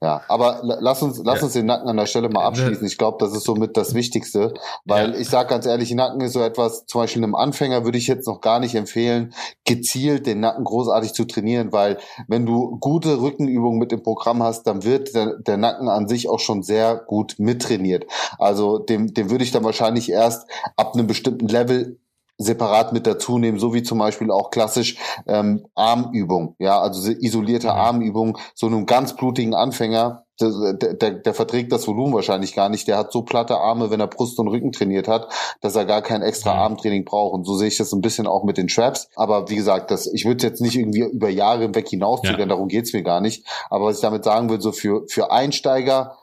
[0.00, 1.44] Ja, aber lass uns, lass ja.
[1.44, 2.46] uns den Nacken an der Stelle mal ne.
[2.46, 2.86] abschließen.
[2.86, 5.18] Ich glaube, das ist somit das Wichtigste, weil ja.
[5.18, 8.26] ich sage ganz ehrlich, Nacken ist so etwas, zum Beispiel einem Anfänger würde ich jetzt
[8.26, 11.98] noch gar nicht empfehlen, gezielt den Nacken großartig zu trainieren, weil
[12.28, 16.28] wenn du gute Rückenübungen mit dem Programm hast, dann wird der, der Nacken an sich
[16.28, 18.06] auch schon sehr gut mittrainiert.
[18.38, 21.98] Also dem, dem würde ich dann wahrscheinlich erst ab einem bestimmten Level
[22.36, 27.68] separat mit dazu nehmen, so wie zum Beispiel auch klassisch ähm, Armübung, ja, also isolierte
[27.68, 27.78] mhm.
[27.78, 32.88] Armübung, so einem ganz blutigen Anfänger, der, der, der verträgt das Volumen wahrscheinlich gar nicht.
[32.88, 35.28] Der hat so platte Arme, wenn er Brust und Rücken trainiert hat,
[35.60, 36.60] dass er gar kein extra mhm.
[36.60, 37.34] Armtraining braucht.
[37.34, 39.08] Und so sehe ich das ein bisschen auch mit den Traps.
[39.14, 42.46] Aber wie gesagt, das, ich würde jetzt nicht irgendwie über Jahre hinweg hinauszögern, ja.
[42.46, 43.46] darum geht's mir gar nicht.
[43.70, 46.16] Aber was ich damit sagen will, so für, für Einsteiger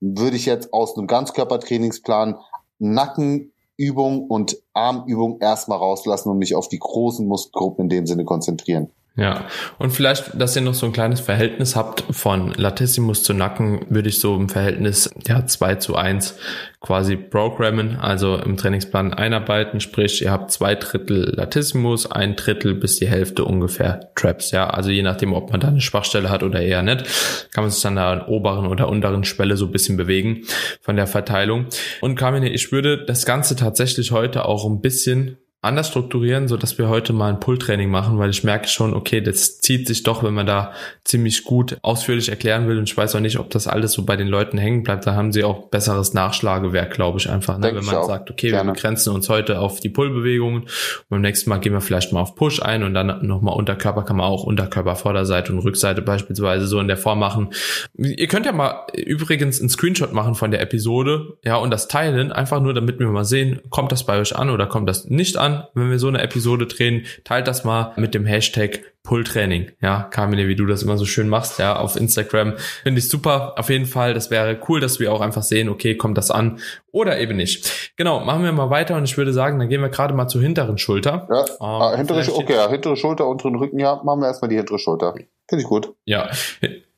[0.00, 2.38] würde ich jetzt aus einem Ganzkörpertrainingsplan
[2.78, 8.24] Nacken Übung und Armübung erstmal rauslassen und mich auf die großen Muskelgruppen in dem Sinne
[8.24, 8.90] konzentrieren.
[9.18, 13.84] Ja, und vielleicht, dass ihr noch so ein kleines Verhältnis habt von Latissimus zu Nacken,
[13.90, 16.36] würde ich so im Verhältnis ja 2 zu 1
[16.80, 22.94] quasi programmen, also im Trainingsplan einarbeiten, sprich ihr habt zwei Drittel Latissimus, ein Drittel bis
[22.94, 26.60] die Hälfte ungefähr Traps, ja, also je nachdem, ob man da eine Schwachstelle hat oder
[26.60, 27.04] eher nicht,
[27.52, 30.44] kann man sich dann da an oberen oder unteren Schwelle so ein bisschen bewegen
[30.80, 31.66] von der Verteilung.
[32.00, 36.78] Und Carmine, ich würde das Ganze tatsächlich heute auch ein bisschen anders strukturieren, so dass
[36.78, 40.22] wir heute mal ein Pull-Training machen, weil ich merke schon, okay, das zieht sich doch,
[40.22, 43.66] wenn man da ziemlich gut ausführlich erklären will und ich weiß auch nicht, ob das
[43.66, 47.28] alles so bei den Leuten hängen bleibt, da haben sie auch besseres Nachschlagewerk, glaube ich
[47.28, 47.74] einfach, ne?
[47.74, 48.68] wenn man sagt, okay, Gerne.
[48.68, 52.20] wir begrenzen uns heute auf die Pull-Bewegungen und beim nächsten Mal gehen wir vielleicht mal
[52.20, 56.68] auf Push ein und dann nochmal Unterkörper kann man auch Unterkörper Vorderseite und Rückseite beispielsweise
[56.68, 57.48] so in der Form machen.
[57.96, 62.30] Ihr könnt ja mal übrigens einen Screenshot machen von der Episode, ja, und das teilen,
[62.30, 65.36] einfach nur damit wir mal sehen, kommt das bei euch an oder kommt das nicht
[65.36, 67.04] an wenn wir so eine Episode drehen.
[67.24, 69.72] Teilt das mal mit dem Hashtag Pull-Training.
[69.80, 72.54] Ja, Carmine, wie du das immer so schön machst, ja, auf Instagram.
[72.82, 73.54] Finde ich super.
[73.56, 76.58] Auf jeden Fall, das wäre cool, dass wir auch einfach sehen, okay, kommt das an
[76.92, 77.92] oder eben nicht.
[77.96, 80.42] Genau, machen wir mal weiter und ich würde sagen, dann gehen wir gerade mal zur
[80.42, 81.26] hinteren Schulter.
[81.30, 84.56] Ja, ähm, ah, hintere, okay, ja, hintere Schulter, unteren Rücken, ja, machen wir erstmal die
[84.56, 85.14] hintere Schulter.
[85.48, 85.94] Finde ich gut.
[86.04, 86.28] Ja,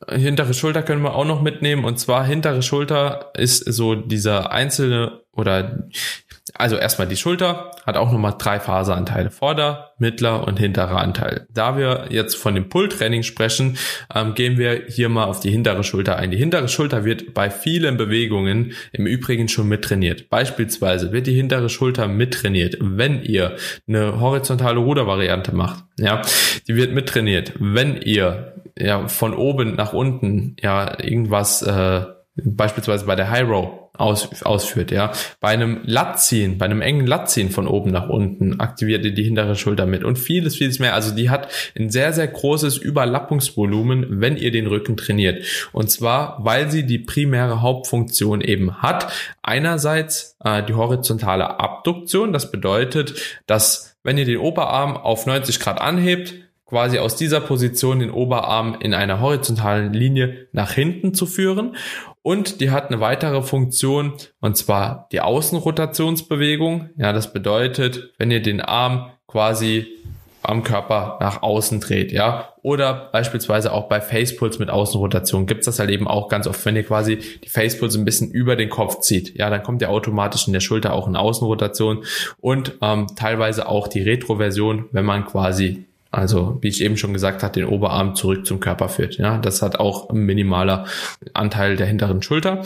[0.08, 5.20] hintere Schulter können wir auch noch mitnehmen und zwar hintere Schulter ist so dieser einzelne
[5.40, 5.88] oder
[6.54, 11.46] also erstmal die Schulter hat auch nochmal drei Faseranteile, Vorder-, Mittler- und hinterer Anteil.
[11.52, 13.76] Da wir jetzt von dem Pull-Training sprechen,
[14.14, 16.30] ähm, gehen wir hier mal auf die hintere Schulter ein.
[16.30, 20.28] Die hintere Schulter wird bei vielen Bewegungen im Übrigen schon mittrainiert.
[20.30, 25.84] Beispielsweise wird die hintere Schulter mittrainiert, wenn ihr eine horizontale Rudervariante macht.
[25.98, 26.22] Ja,
[26.66, 32.04] die wird mittrainiert, wenn ihr ja von oben nach unten ja irgendwas äh,
[32.36, 35.12] beispielsweise bei der High Row aus, ausführt, ja.
[35.40, 39.56] Bei einem Latziehen, bei einem engen Latziehen von oben nach unten aktiviert ihr die hintere
[39.56, 40.94] Schulter mit und vieles, vieles mehr.
[40.94, 45.44] Also die hat ein sehr, sehr großes Überlappungsvolumen, wenn ihr den Rücken trainiert.
[45.72, 49.12] Und zwar, weil sie die primäre Hauptfunktion eben hat.
[49.42, 52.32] Einerseits äh, die horizontale Abduktion.
[52.32, 56.34] Das bedeutet, dass wenn ihr den Oberarm auf 90 Grad anhebt,
[56.70, 61.74] quasi aus dieser Position den Oberarm in einer horizontalen Linie nach hinten zu führen.
[62.22, 66.90] Und die hat eine weitere Funktion, und zwar die Außenrotationsbewegung.
[66.96, 69.86] Ja, das bedeutet, wenn ihr den Arm quasi
[70.42, 72.54] am Körper nach außen dreht, ja.
[72.62, 76.76] Oder beispielsweise auch bei Facepulse mit Außenrotation gibt's das halt eben auch ganz oft, wenn
[76.76, 79.36] ihr quasi die Facepulse ein bisschen über den Kopf zieht.
[79.38, 82.04] Ja, dann kommt ihr automatisch in der Schulter auch in Außenrotation
[82.38, 87.42] und ähm, teilweise auch die Retroversion, wenn man quasi also, wie ich eben schon gesagt
[87.42, 89.16] habe, den Oberarm zurück zum Körper führt.
[89.16, 90.86] Ja, das hat auch ein minimaler
[91.34, 92.62] Anteil der hinteren Schulter.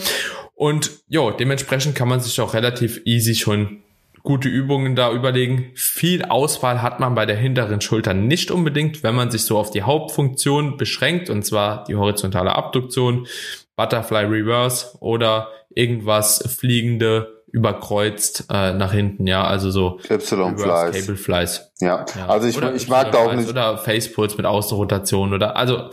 [0.55, 3.83] Und ja, dementsprechend kann man sich auch relativ easy schon
[4.23, 5.71] gute Übungen da überlegen.
[5.75, 9.69] Viel Auswahl hat man bei der hinteren Schulter nicht unbedingt, wenn man sich so auf
[9.69, 13.27] die Hauptfunktion beschränkt, und zwar die horizontale Abduktion,
[13.75, 20.59] Butterfly Reverse oder irgendwas fliegende überkreuzt äh, nach hinten, ja, also so Y-Flies.
[20.59, 21.71] Cable Flies.
[21.79, 22.05] Ja.
[22.17, 22.27] ja.
[22.27, 23.49] also ich, ich mag da auch nicht.
[23.49, 25.89] Oder Facepulse mit Außenrotation oder also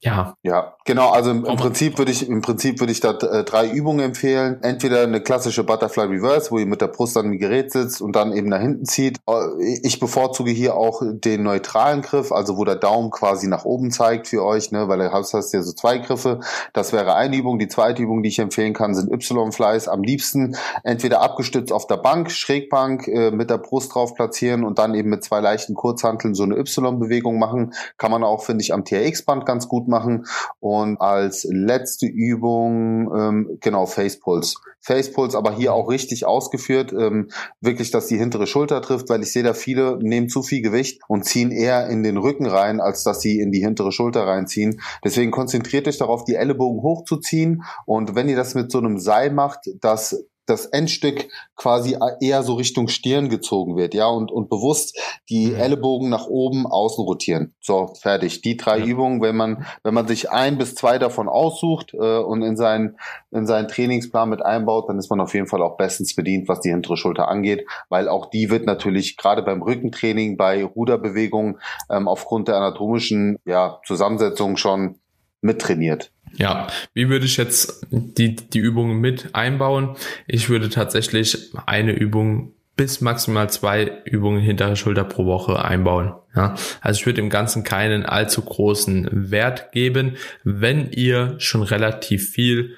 [0.00, 0.34] ja.
[0.42, 1.10] Ja, genau.
[1.10, 4.58] Also im, im Prinzip würde ich, im Prinzip würde ich da äh, drei Übungen empfehlen.
[4.62, 8.16] Entweder eine klassische Butterfly Reverse, wo ihr mit der Brust an dem Gerät sitzt und
[8.16, 9.18] dann eben nach hinten zieht.
[9.28, 13.90] Äh, ich bevorzuge hier auch den neutralen Griff, also wo der Daumen quasi nach oben
[13.90, 16.40] zeigt für euch, ne, weil ihr hast, hast ja so zwei Griffe.
[16.72, 17.58] Das wäre eine Übung.
[17.58, 19.88] Die zweite Übung, die ich empfehlen kann, sind Y-Flies.
[19.88, 24.78] Am liebsten entweder abgestützt auf der Bank, Schrägbank, äh, mit der Brust drauf platzieren und
[24.78, 27.74] dann eben mit zwei leichten Kurzhanteln so eine Y-Bewegung machen.
[27.98, 30.24] Kann man auch, finde ich, am TRX-Band ganz gut machen.
[30.60, 34.54] Und als letzte Übung, ähm, genau, Facepulse.
[34.80, 37.28] Facepulse aber hier auch richtig ausgeführt, ähm,
[37.60, 41.02] wirklich, dass die hintere Schulter trifft, weil ich sehe da viele nehmen zu viel Gewicht
[41.08, 44.80] und ziehen eher in den Rücken rein, als dass sie in die hintere Schulter reinziehen.
[45.04, 49.32] Deswegen konzentriert euch darauf, die Ellenbogen hochzuziehen und wenn ihr das mit so einem Seil
[49.32, 54.98] macht, das das Endstück quasi eher so Richtung Stirn gezogen wird, ja, und, und bewusst
[55.28, 55.56] die mhm.
[55.56, 57.54] Ellenbogen nach oben außen rotieren.
[57.60, 58.40] So, fertig.
[58.40, 58.86] Die drei ja.
[58.86, 62.98] Übungen, wenn man, wenn man sich ein bis zwei davon aussucht äh, und in seinen,
[63.30, 66.60] in seinen Trainingsplan mit einbaut, dann ist man auf jeden Fall auch bestens bedient, was
[66.60, 71.58] die hintere Schulter angeht, weil auch die wird natürlich gerade beim Rückentraining, bei Ruderbewegungen
[71.90, 74.98] ähm, aufgrund der anatomischen ja, Zusammensetzung schon
[75.40, 76.10] mittrainiert.
[76.36, 79.96] Ja, wie würde ich jetzt die, die Übungen mit einbauen?
[80.26, 86.14] Ich würde tatsächlich eine Übung bis maximal zwei Übungen hintere Schulter pro Woche einbauen.
[86.34, 92.30] Ja, also ich würde dem Ganzen keinen allzu großen Wert geben, wenn ihr schon relativ
[92.30, 92.76] viel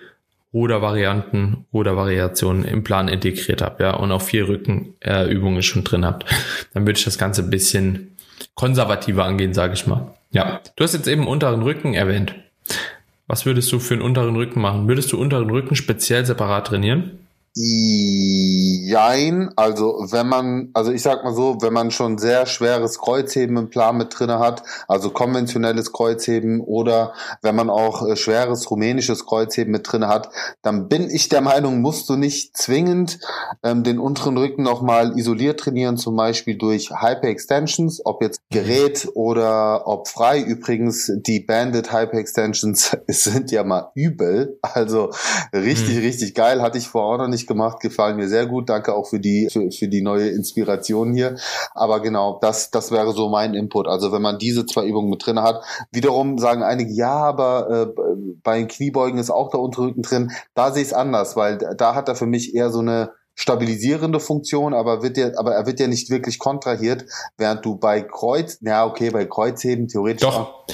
[0.52, 6.04] Rudervarianten oder Variationen im Plan integriert habt, ja, und auch vier Rückenübungen äh, schon drin
[6.04, 6.24] habt,
[6.74, 8.16] dann würde ich das Ganze ein bisschen
[8.54, 10.14] konservativer angehen, sage ich mal.
[10.32, 12.34] Ja, du hast jetzt eben unteren Rücken erwähnt.
[13.30, 14.88] Was würdest du für einen unteren Rücken machen?
[14.88, 17.28] Würdest du unteren Rücken speziell separat trainieren?
[17.56, 23.56] Jein, also wenn man, also ich sag mal so, wenn man schon sehr schweres Kreuzheben
[23.56, 29.26] im Plan mit drinne hat, also konventionelles Kreuzheben oder wenn man auch äh, schweres rumänisches
[29.26, 30.30] Kreuzheben mit drinne hat,
[30.62, 33.18] dann bin ich der Meinung, musst du nicht zwingend
[33.64, 39.88] ähm, den unteren Rücken nochmal isoliert trainieren, zum Beispiel durch Hyper-Extensions, ob jetzt Gerät oder
[39.88, 40.40] ob frei.
[40.40, 45.10] Übrigens, die Banded Hyper-Extensions sind ja mal übel, also
[45.52, 46.02] richtig, hm.
[46.04, 48.68] richtig geil, hatte ich vor Ort noch nicht gemacht, gefallen mir sehr gut.
[48.68, 51.36] Danke auch für die, für, für die neue Inspiration hier.
[51.74, 53.88] Aber genau, das, das wäre so mein Input.
[53.88, 58.02] Also wenn man diese zwei Übungen mit drin hat, wiederum sagen einige, ja, aber äh,
[58.42, 60.30] bei den Kniebeugen ist auch der Unterrücken drin.
[60.54, 64.20] Da sehe ich es anders, weil da hat er für mich eher so eine stabilisierende
[64.20, 67.06] Funktion, aber wird ja, aber er wird ja nicht wirklich kontrahiert,
[67.38, 70.28] während du bei Kreuz, ja okay, bei Kreuzheben theoretisch.
[70.28, 70.66] Doch.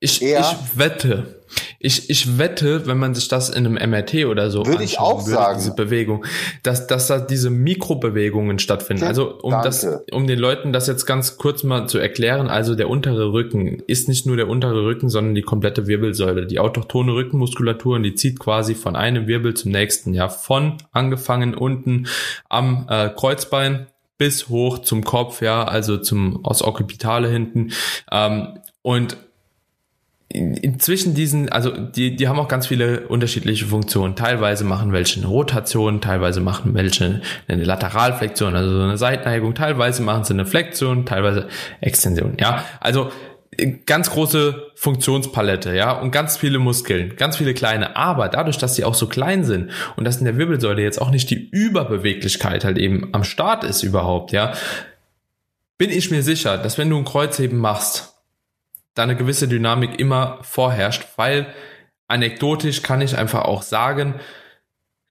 [0.00, 1.42] Ich, ich wette,
[1.80, 5.26] ich, ich wette, wenn man sich das in einem MRT oder so würde ich auch
[5.26, 6.24] würde, sagen, diese Bewegung,
[6.64, 9.04] dass, dass da diese Mikrobewegungen stattfinden.
[9.04, 9.66] Okay, also um danke.
[9.66, 13.80] das, um den Leuten das jetzt ganz kurz mal zu erklären, also der untere Rücken
[13.86, 16.46] ist nicht nur der untere Rücken, sondern die komplette Wirbelsäule.
[16.46, 21.54] Die autochtone Rückenmuskulatur und die zieht quasi von einem Wirbel zum nächsten, ja, von angefangen
[21.54, 22.08] unten
[22.48, 23.86] am äh, Kreuzbein
[24.18, 27.70] bis hoch zum Kopf, ja, also zum aus Occipitale hinten.
[28.10, 29.16] Ähm, und
[30.30, 34.14] inzwischen diesen, also die, die haben auch ganz viele unterschiedliche Funktionen.
[34.14, 40.02] Teilweise machen welche eine Rotation, teilweise machen welche eine Lateralflexion, also so eine Seitneigung, teilweise
[40.02, 41.48] machen sie eine Flexion, teilweise
[41.80, 42.36] Extension.
[42.38, 43.10] Ja, also
[43.86, 47.96] ganz große Funktionspalette, ja, und ganz viele Muskeln, ganz viele kleine.
[47.96, 51.10] Aber dadurch, dass sie auch so klein sind und dass in der Wirbelsäule jetzt auch
[51.10, 54.52] nicht die Überbeweglichkeit halt eben am Start ist überhaupt, ja,
[55.78, 58.17] bin ich mir sicher, dass wenn du ein Kreuzheben machst,
[58.98, 61.54] da eine gewisse Dynamik immer vorherrscht, weil
[62.08, 64.14] anekdotisch kann ich einfach auch sagen,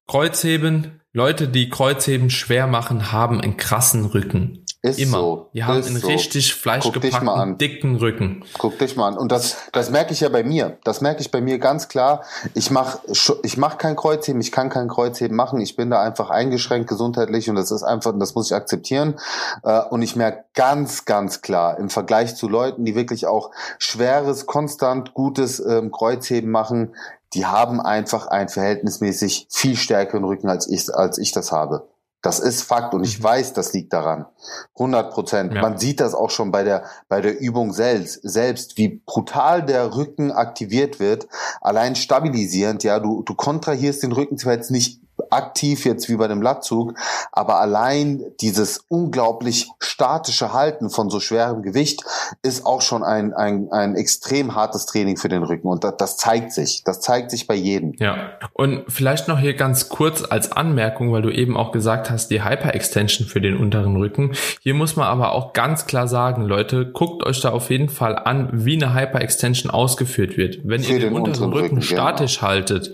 [0.08, 4.66] Kreuzheben, Leute, die Kreuzheben schwer machen, haben einen krassen Rücken.
[4.90, 5.18] Ist Immer.
[5.18, 5.50] So.
[5.54, 6.08] Die haben einen so.
[6.08, 8.44] richtig fleischgepackten, dicken Rücken.
[8.58, 9.18] Guck dich mal an.
[9.18, 10.78] Und das, das merke ich ja bei mir.
[10.84, 12.24] Das merke ich bei mir ganz klar.
[12.54, 13.00] Ich mache
[13.44, 15.60] ich mach kein Kreuzheben, ich kann kein Kreuzheben machen.
[15.60, 19.16] Ich bin da einfach eingeschränkt gesundheitlich und das ist einfach, das muss ich akzeptieren.
[19.64, 24.46] Äh, und ich merke ganz, ganz klar im Vergleich zu Leuten, die wirklich auch schweres,
[24.46, 26.94] konstant gutes ähm, Kreuzheben machen,
[27.34, 31.88] die haben einfach einen verhältnismäßig viel stärkeren Rücken als ich, als ich das habe.
[32.28, 33.24] Das ist Fakt und ich mhm.
[33.24, 34.26] weiß, das liegt daran.
[34.74, 35.54] 100 Prozent.
[35.54, 35.62] Ja.
[35.62, 39.96] Man sieht das auch schon bei der, bei der Übung selbst, selbst, wie brutal der
[39.96, 41.30] Rücken aktiviert wird.
[41.62, 45.00] Allein stabilisierend, ja, du, du kontrahierst den Rücken zwar jetzt nicht
[45.32, 46.94] aktiv jetzt wie bei dem Latzug,
[47.32, 52.04] aber allein dieses unglaublich statische Halten von so schwerem Gewicht
[52.42, 56.18] ist auch schon ein, ein, ein extrem hartes Training für den Rücken und das, das
[56.18, 57.94] zeigt sich, das zeigt sich bei jedem.
[57.98, 62.30] Ja, und vielleicht noch hier ganz kurz als Anmerkung, weil du eben auch gesagt hast,
[62.30, 64.34] die Hyper-Extension für den unteren Rücken.
[64.62, 68.16] Hier muss man aber auch ganz klar sagen, Leute, guckt euch da auf jeden Fall
[68.16, 70.60] an, wie eine Hyper-Extension ausgeführt wird.
[70.64, 72.02] Wenn für ihr den, den unteren, unteren Rücken, Rücken genau.
[72.02, 72.52] statisch genau.
[72.52, 72.94] haltet,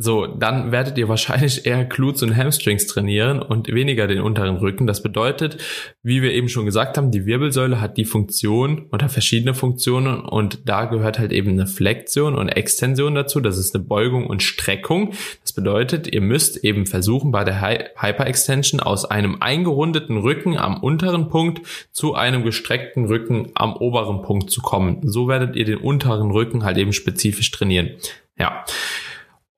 [0.00, 4.86] so, dann werdet ihr wahrscheinlich eher Glutes und Hamstrings trainieren und weniger den unteren Rücken.
[4.86, 5.58] Das bedeutet,
[6.04, 10.68] wie wir eben schon gesagt haben, die Wirbelsäule hat die Funktion oder verschiedene Funktionen und
[10.68, 13.40] da gehört halt eben eine Flexion und Extension dazu.
[13.40, 15.14] Das ist eine Beugung und Streckung.
[15.42, 21.28] Das bedeutet, ihr müsst eben versuchen, bei der Hyperextension aus einem eingerundeten Rücken am unteren
[21.28, 25.00] Punkt zu einem gestreckten Rücken am oberen Punkt zu kommen.
[25.02, 27.90] So werdet ihr den unteren Rücken halt eben spezifisch trainieren.
[28.38, 28.64] Ja.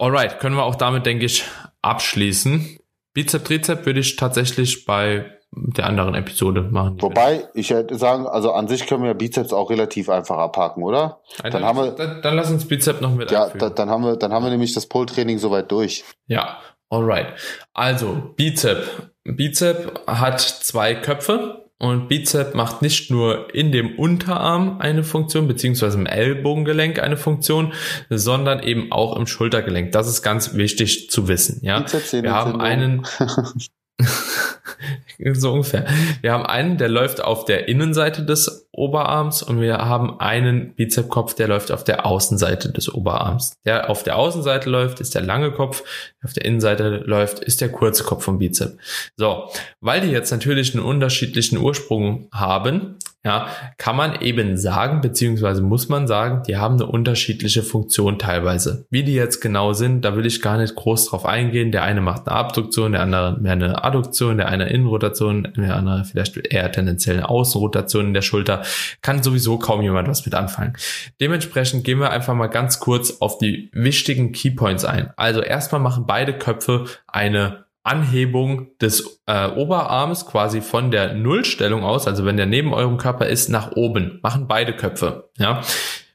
[0.01, 1.45] Alright, können wir auch damit, denke ich,
[1.83, 2.79] abschließen.
[3.13, 6.97] Bizep, Trizep würde ich tatsächlich bei der anderen Episode machen.
[7.03, 11.21] Wobei, ich hätte sagen, also an sich können wir Bizeps auch relativ einfach abhaken, oder?
[11.43, 14.05] Dann, dann, haben wir, dann, dann lass uns Bizep noch mit Ja, da, dann haben
[14.05, 16.05] wir, dann haben wir nämlich das Pull-Training soweit durch.
[16.27, 16.59] Ja,
[16.91, 17.35] Alright.
[17.73, 19.13] Also, Bizep.
[19.25, 25.97] Bizep hat zwei Köpfe und Bizep macht nicht nur in dem Unterarm eine Funktion, beziehungsweise
[25.97, 27.73] im Ellbogengelenk eine Funktion,
[28.11, 29.91] sondern eben auch im Schultergelenk.
[29.93, 31.61] Das ist ganz wichtig zu wissen.
[31.63, 33.07] Ja, wir haben einen,
[35.35, 35.87] so ungefähr.
[36.21, 41.35] Wir haben einen, der läuft auf der Innenseite des Oberarms und wir haben einen Bizepskopf,
[41.35, 43.55] der läuft auf der Außenseite des Oberarms.
[43.65, 45.83] Der auf der Außenseite läuft, ist der lange Kopf,
[46.23, 48.79] der auf der Innenseite läuft, ist der kurze Kopf vom Bizep.
[49.17, 55.61] So, weil die jetzt natürlich einen unterschiedlichen Ursprung haben, ja, kann man eben sagen, beziehungsweise
[55.61, 58.87] muss man sagen, die haben eine unterschiedliche Funktion teilweise.
[58.89, 61.71] Wie die jetzt genau sind, da will ich gar nicht groß drauf eingehen.
[61.71, 66.05] Der eine macht eine Abduktion, der andere mehr eine Adduktion, der eine Innenrotation, der andere
[66.07, 68.63] vielleicht eher tendenziell eine Außenrotation in der Schulter.
[69.03, 70.73] Kann sowieso kaum jemand was mit anfangen.
[71.21, 75.11] Dementsprechend gehen wir einfach mal ganz kurz auf die wichtigen Keypoints ein.
[75.17, 82.07] Also erstmal machen beide Köpfe eine Anhebung des äh, Oberarms quasi von der Nullstellung aus,
[82.07, 85.31] also wenn der neben eurem Körper ist, nach oben, machen beide Köpfe.
[85.39, 85.63] Ja,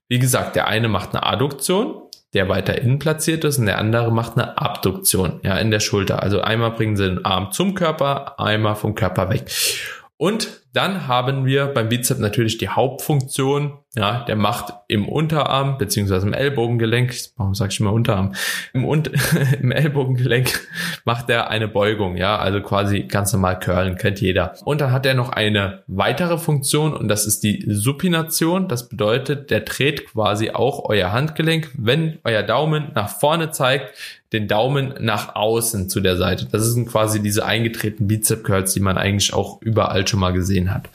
[0.07, 2.01] wie gesagt, der eine macht eine Adduktion,
[2.33, 6.21] der weiter innen platziert ist, und der andere macht eine Abduktion, ja, in der Schulter.
[6.21, 9.49] Also einmal bringen sie den Arm zum Körper, einmal vom Körper weg.
[10.17, 16.27] Und dann haben wir beim Bizep natürlich die Hauptfunktion, ja, der macht im Unterarm beziehungsweise
[16.27, 18.33] im Ellbogengelenk, warum sage ich immer Unterarm,
[18.73, 19.03] im, Un
[19.61, 20.67] im Ellbogengelenk
[21.05, 24.53] macht er eine Beugung, ja, also quasi ganz normal curlen, kennt jeder.
[24.65, 28.67] Und dann hat er noch eine weitere Funktion und das ist die Supination.
[28.67, 33.93] Das bedeutet, der dreht quasi auch euer Handgelenk, wenn euer Daumen nach vorne zeigt,
[34.33, 36.47] den Daumen nach außen zu der Seite.
[36.51, 40.64] Das sind quasi diese eingetretenen Bizep Curls, die man eigentlich auch überall schon mal gesehen
[40.65, 40.89] gesehen hat.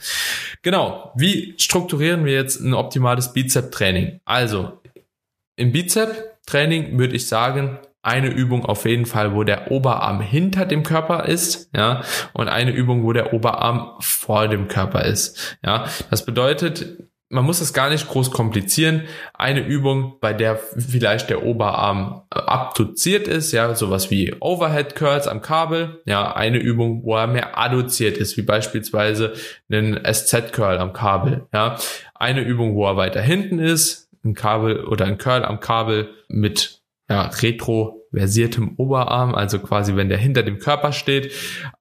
[0.61, 4.19] Genau, wie strukturieren wir jetzt ein optimales Bizep-Training?
[4.25, 4.81] Also,
[5.55, 10.81] im Bizep-Training würde ich sagen, eine Übung auf jeden Fall, wo der Oberarm hinter dem
[10.81, 12.01] Körper ist, ja,
[12.33, 15.85] und eine Übung, wo der Oberarm vor dem Körper ist, ja.
[16.09, 19.03] Das bedeutet, man muss es gar nicht groß komplizieren.
[19.33, 25.27] Eine Übung, bei der vielleicht der Oberarm äh, abduziert ist, ja, sowas wie Overhead Curls
[25.27, 29.33] am Kabel, ja, eine Übung, wo er mehr adduziert ist, wie beispielsweise
[29.71, 31.77] einen SZ Curl am Kabel, ja.
[32.13, 36.80] Eine Übung, wo er weiter hinten ist, ein Kabel oder ein Curl am Kabel mit
[37.11, 41.31] ja, retroversiertem Oberarm, also quasi wenn der hinter dem Körper steht.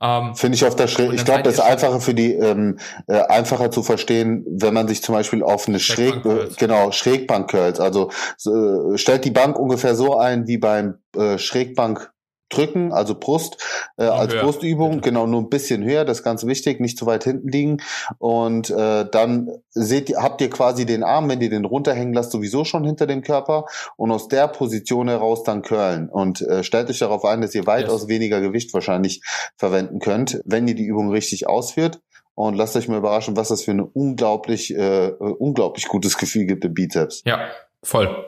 [0.00, 1.12] Ähm, Finde ich auf der Schräg.
[1.12, 5.02] Ich glaube, das ist einfacher für die ähm, äh, einfacher zu verstehen, wenn man sich
[5.02, 7.80] zum Beispiel auf eine Schräg, äh, genau Schrägbank curls.
[7.80, 8.10] Also
[8.46, 12.12] äh, stellt die Bank ungefähr so ein wie beim äh, Schrägbank
[12.50, 13.56] drücken, also Brust
[13.96, 17.06] äh, als höher, Brustübung, genau nur ein bisschen höher, das ist ganz wichtig, nicht zu
[17.06, 17.78] weit hinten liegen
[18.18, 22.32] und äh, dann seht ihr, habt ihr quasi den Arm, wenn ihr den runterhängen lasst,
[22.32, 23.64] sowieso schon hinter dem Körper
[23.96, 27.66] und aus der Position heraus dann curlen und äh, stellt euch darauf ein, dass ihr
[27.66, 28.08] weitaus yes.
[28.08, 29.22] weniger Gewicht wahrscheinlich
[29.56, 32.00] verwenden könnt, wenn ihr die Übung richtig ausführt
[32.34, 36.64] und lasst euch mal überraschen, was das für ein unglaublich äh, unglaublich gutes Gefühl gibt
[36.64, 37.22] im Bizeps.
[37.24, 37.48] Ja,
[37.82, 38.24] voll.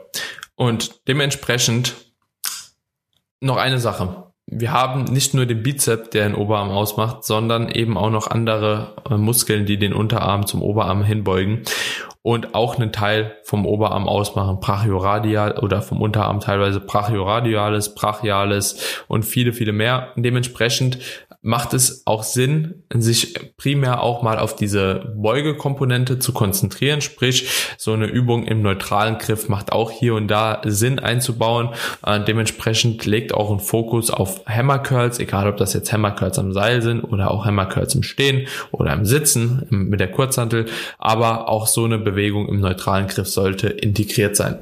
[0.54, 2.01] Und dementsprechend
[3.42, 4.24] noch eine Sache.
[4.46, 8.94] Wir haben nicht nur den Bizep, der den Oberarm ausmacht, sondern eben auch noch andere
[9.08, 11.62] äh, Muskeln, die den Unterarm zum Oberarm hinbeugen
[12.22, 19.24] und auch einen Teil vom Oberarm ausmachen, brachioradial oder vom Unterarm teilweise brachioradiales, brachiales und
[19.24, 20.12] viele, viele mehr.
[20.16, 20.98] Dementsprechend
[21.44, 27.00] macht es auch Sinn, sich primär auch mal auf diese Beugekomponente zu konzentrieren.
[27.00, 31.70] Sprich, so eine Übung im neutralen Griff macht auch hier und da Sinn einzubauen.
[32.06, 36.38] Äh, dementsprechend legt auch ein Fokus auf Hammer Curls, egal ob das jetzt Hammer Curls
[36.38, 40.66] am Seil sind oder auch Hammer Curls im Stehen oder im Sitzen mit der Kurzhantel.
[40.98, 44.60] Aber auch so eine Bewegung im neutralen Griff sollte integriert sein.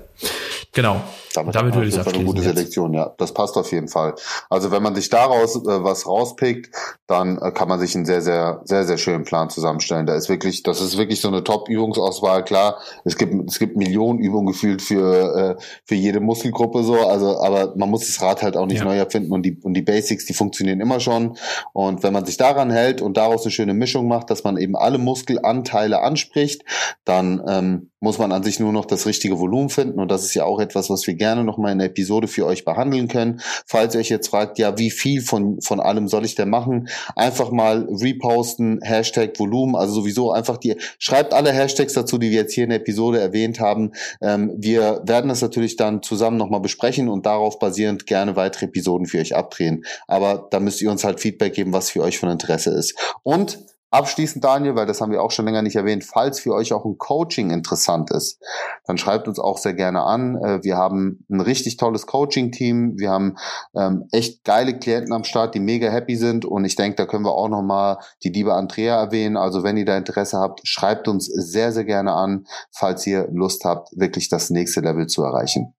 [0.72, 1.02] Genau.
[1.34, 3.14] Damit, Damit würde ich sagen, eine gute Selektion, ja.
[3.18, 4.14] Das passt auf jeden Fall.
[4.48, 6.74] Also wenn man sich daraus äh, was rauspickt,
[7.06, 10.06] dann äh, kann man sich einen sehr, sehr, sehr, sehr schönen Plan zusammenstellen.
[10.06, 12.44] Da ist wirklich, das ist wirklich so eine Top-Übungsauswahl.
[12.44, 16.96] Klar, es gibt, es gibt Millionen Übungen gefühlt für, äh, für jede Muskelgruppe so.
[16.96, 18.84] Also, aber man muss das Rad halt auch nicht ja.
[18.84, 21.36] neu erfinden und die, und die Basics, die funktionieren immer schon.
[21.72, 24.76] Und wenn man sich daran hält und daraus eine schöne Mischung macht, dass man eben
[24.76, 26.62] alle Muskelanteile anspricht,
[27.04, 30.00] dann ähm, muss man an sich nur noch das richtige Volumen finden.
[30.00, 32.46] Und das ist ja auch etwas, was wir gerne noch mal in der Episode für
[32.46, 33.40] euch behandeln können.
[33.66, 36.88] Falls ihr euch jetzt fragt, ja, wie viel von, von allem soll ich denn machen?
[37.14, 42.38] Einfach mal reposten, Hashtag Volumen, also sowieso einfach die, schreibt alle Hashtags dazu, die wir
[42.38, 43.92] jetzt hier in der Episode erwähnt haben.
[44.22, 49.06] Ähm, wir werden das natürlich dann zusammen nochmal besprechen und darauf basierend gerne weitere Episoden
[49.06, 49.84] für euch abdrehen.
[50.08, 52.94] Aber da müsst ihr uns halt Feedback geben, was für euch von Interesse ist.
[53.22, 53.58] Und
[53.92, 56.84] Abschließend, Daniel, weil das haben wir auch schon länger nicht erwähnt, falls für euch auch
[56.84, 58.40] ein Coaching interessant ist,
[58.86, 60.36] dann schreibt uns auch sehr gerne an.
[60.36, 62.98] Äh, wir haben ein richtig tolles Coaching-Team.
[62.98, 63.36] Wir haben
[63.74, 66.44] ähm, echt geile Klienten am Start, die mega happy sind.
[66.44, 69.36] Und ich denke, da können wir auch nochmal die liebe Andrea erwähnen.
[69.36, 73.64] Also wenn ihr da Interesse habt, schreibt uns sehr, sehr gerne an, falls ihr Lust
[73.64, 75.74] habt, wirklich das nächste Level zu erreichen.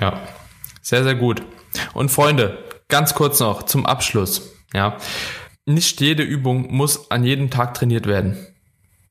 [0.00, 0.20] Ja,
[0.82, 1.42] sehr, sehr gut.
[1.94, 2.58] Und Freunde,
[2.88, 4.52] ganz kurz noch zum Abschluss.
[4.72, 4.96] Ja,
[5.66, 8.36] nicht jede Übung muss an jedem Tag trainiert werden.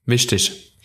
[0.05, 0.77] Wichtig.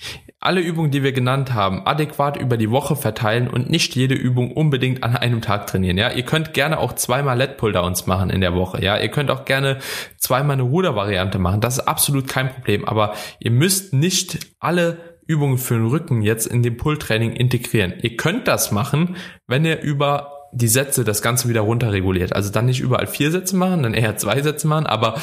[0.42, 4.52] Alle Übungen, die wir genannt haben, adäquat über die Woche verteilen und nicht jede Übung
[4.52, 5.98] unbedingt an einem Tag trainieren.
[5.98, 8.82] Ja, ihr könnt gerne auch zweimal Let Pulldowns machen in der Woche.
[8.82, 9.78] Ja, ihr könnt auch gerne
[10.16, 11.60] zweimal eine Rudervariante machen.
[11.60, 12.86] Das ist absolut kein Problem.
[12.86, 14.96] Aber ihr müsst nicht alle
[15.26, 17.92] Übungen für den Rücken jetzt in dem Pull-Training integrieren.
[18.00, 19.16] Ihr könnt das machen,
[19.46, 22.34] wenn ihr über die Sätze das Ganze wieder runterreguliert.
[22.34, 25.20] Also dann nicht überall vier Sätze machen, dann eher zwei Sätze machen, aber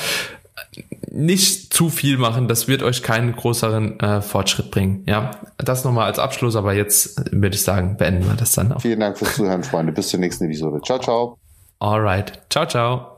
[1.11, 5.03] nicht zu viel machen, das wird euch keinen größeren äh, Fortschritt bringen.
[5.07, 8.81] Ja, das nochmal als Abschluss, aber jetzt würde ich sagen, beenden wir das dann auch.
[8.81, 9.91] Vielen Dank fürs Zuhören, Freunde.
[9.91, 10.81] Bis zur nächsten Episode.
[10.85, 11.37] Ciao, ciao.
[11.79, 12.33] Alright.
[12.49, 13.16] Ciao, ciao.